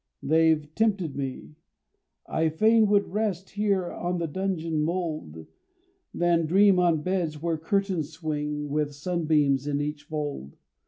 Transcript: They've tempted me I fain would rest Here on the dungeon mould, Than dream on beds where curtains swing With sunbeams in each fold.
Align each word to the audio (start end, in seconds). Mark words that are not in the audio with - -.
They've 0.23 0.67
tempted 0.73 1.15
me 1.15 1.57
I 2.25 2.49
fain 2.49 2.87
would 2.87 3.09
rest 3.09 3.51
Here 3.51 3.85
on 3.91 4.17
the 4.17 4.25
dungeon 4.25 4.81
mould, 4.81 5.45
Than 6.11 6.47
dream 6.47 6.79
on 6.79 7.03
beds 7.03 7.39
where 7.39 7.59
curtains 7.59 8.09
swing 8.11 8.69
With 8.69 8.95
sunbeams 8.95 9.67
in 9.67 9.79
each 9.79 10.05
fold. 10.05 10.57